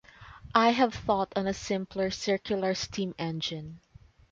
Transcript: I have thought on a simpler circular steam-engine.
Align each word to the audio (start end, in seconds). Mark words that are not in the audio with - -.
I 0.55 0.69
have 0.71 0.95
thought 0.95 1.31
on 1.35 1.45
a 1.45 1.53
simpler 1.53 2.09
circular 2.09 2.73
steam-engine. 2.73 3.81